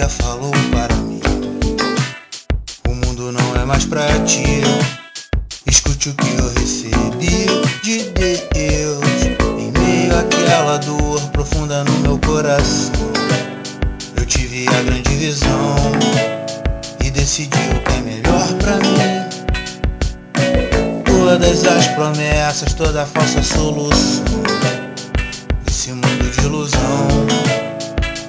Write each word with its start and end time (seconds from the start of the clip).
dia 0.00 0.08
falou 0.08 0.50
para 0.72 0.94
mim: 0.96 1.20
O 2.88 2.94
mundo 2.94 3.30
não 3.32 3.60
é 3.60 3.64
mais 3.66 3.84
pra 3.84 4.06
ti. 4.20 4.62
Escute 5.66 6.08
o 6.08 6.14
que 6.14 6.36
eu 6.38 6.48
recebi 6.54 7.46
de 7.82 8.04
Deus 8.12 9.04
em 9.58 9.70
meio 9.72 10.18
àquela 10.18 10.78
dor 10.78 11.20
profunda 11.32 11.84
no 11.84 11.92
meu 11.98 12.18
coração. 12.20 12.92
Eu 14.16 14.24
tive 14.24 14.66
a 14.68 14.82
grande 14.82 15.14
visão 15.16 15.76
e 17.04 17.10
decidi 17.10 17.58
o 17.76 17.80
que 17.82 17.92
é 17.92 18.00
melhor 18.00 18.48
para 18.54 18.76
mim. 18.76 18.96
Todas 21.04 21.66
as 21.66 21.88
promessas, 21.88 22.72
toda 22.72 23.04
falsa 23.04 23.42
solução. 23.42 24.24
Esse 25.68 25.92
mundo 25.92 26.30
de 26.30 26.40
ilusão, 26.40 27.26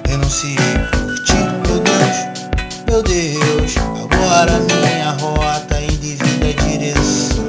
renunciei 0.06 1.01
meu 2.92 3.02
Deus. 3.02 3.74
Agora 3.78 4.60
minha 4.60 5.12
rota 5.12 5.80
em 5.80 5.96
devida 5.96 6.52
direção. 6.62 7.48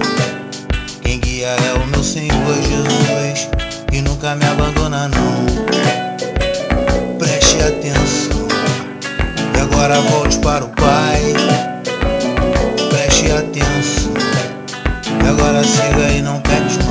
Quem 1.02 1.20
guia 1.20 1.48
é 1.48 1.74
o 1.74 1.86
meu 1.88 2.02
Senhor 2.02 2.56
Jesus, 2.62 3.50
que 3.92 4.02
nunca 4.02 4.36
me 4.36 4.46
abandona, 4.46 5.10
não. 5.10 5.46
Preste 7.20 7.62
atenção, 7.62 8.48
e 9.58 9.60
agora 9.60 10.00
volte 10.00 10.40
para 10.40 10.64
o 10.64 10.70
Pai. 10.70 11.34
Preste 12.90 13.30
atenção, 13.30 14.14
e 15.22 15.28
agora 15.28 15.62
siga 15.62 16.10
e 16.10 16.22
não 16.22 16.40
peques 16.40 16.83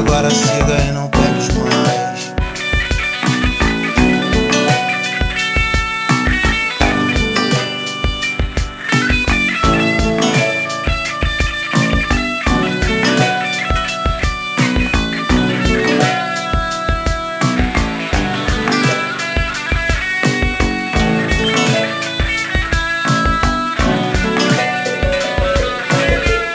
agora 0.00 0.30
siga 0.30 0.78
e 0.88 0.92
não 0.92 1.08
peques 1.08 1.48
mais. 1.56 2.32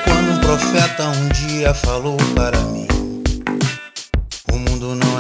Quando 0.04 0.32
um 0.32 0.40
profeta 0.40 1.08
um 1.10 1.28
dia 1.30 1.74
falou 1.76 2.15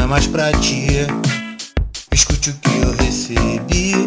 não 0.05 0.09
é 0.09 0.11
mais 0.11 0.27
pra 0.27 0.51
ti. 0.53 0.87
Escute 2.11 2.51
o 2.51 2.53
que 2.53 2.77
eu 2.77 2.91
recebi 3.03 4.05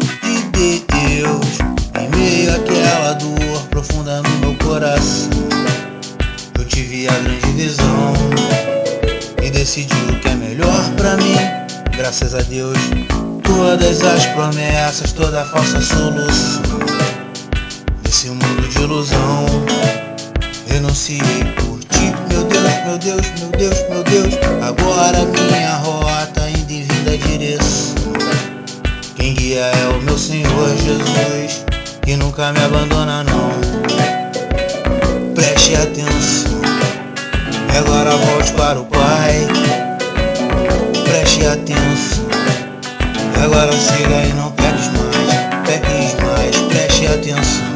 de 0.53 0.79
Deus 0.87 1.59
em 1.99 2.09
meio 2.15 2.55
àquela 2.55 3.13
dor 3.13 3.67
profunda 3.69 4.21
no 4.21 4.29
meu 4.39 4.55
coração. 4.55 5.29
Eu 6.57 6.65
tive 6.65 7.07
a 7.07 7.13
grande 7.19 7.51
visão 7.51 8.13
e 9.43 9.49
decidi 9.49 9.93
o 10.09 10.19
que 10.19 10.29
é 10.29 10.35
melhor 10.35 10.89
pra 10.95 11.17
mim. 11.17 11.35
Graças 11.97 12.33
a 12.33 12.41
Deus, 12.43 12.77
todas 13.43 14.01
as 14.01 14.25
promessas, 14.27 15.11
toda 15.11 15.43
falsa 15.45 15.81
solução 15.81 16.79
desse 18.03 18.29
mundo 18.29 18.69
de 18.69 18.79
ilusão. 18.79 19.45
Renunciei 20.67 21.38
Que 32.09 32.17
nunca 32.17 32.51
me 32.51 32.59
abandona, 32.63 33.23
não. 33.23 33.51
Preste 35.35 35.75
atenção, 35.75 36.59
e 37.71 37.77
agora 37.77 38.15
volte 38.15 38.51
para 38.53 38.79
o 38.79 38.85
Pai. 38.85 39.47
Preste 41.03 41.45
atenção, 41.45 42.25
e 43.37 43.43
agora 43.43 43.71
siga 43.73 44.23
e 44.25 44.33
não 44.33 44.51
peques 44.53 44.87
mais, 44.87 45.35
peques 45.67 46.15
mais. 46.25 46.55
Preste 46.69 47.05
atenção. 47.05 47.67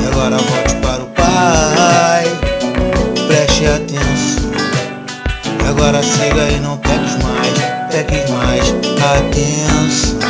E 0.00 0.06
agora 0.06 0.36
volte 0.36 0.74
para 0.76 1.02
o 1.02 1.06
Pai. 1.06 2.24
Preste 3.26 3.66
atenção. 3.66 4.52
E 5.60 5.68
agora 5.68 6.00
siga 6.04 6.50
e 6.52 6.60
não 6.60 6.78
peques 6.78 7.16
mais, 7.16 7.58
peques 7.90 8.30
mais. 8.30 8.68
Atenção. 9.18 10.21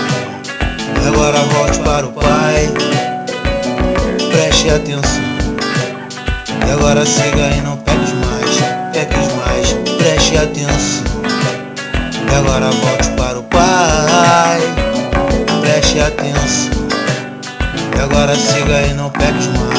Agora 1.06 1.38
volte 1.38 1.78
para 1.80 2.06
o 2.06 2.12
Pai. 2.12 2.68
Preste 4.30 4.70
atenção. 4.70 5.22
E 6.66 6.70
agora 6.70 7.04
siga 7.04 7.48
e 7.56 7.60
não 7.60 7.76
peques 7.78 8.12
mais, 8.12 8.92
peques 8.92 9.34
mais. 9.34 9.72
Preste 9.98 10.36
atenção. 10.38 11.04
E 12.30 12.34
agora 12.34 12.70
volte 12.70 13.08
para 13.10 13.38
o 13.38 13.42
Pai. 13.44 14.60
Preste 15.60 16.00
atenção. 16.00 16.88
E 17.96 18.00
agora 18.00 18.34
siga 18.34 18.82
e 18.82 18.94
não 18.94 19.10
peques 19.10 19.46
mais. 19.48 19.72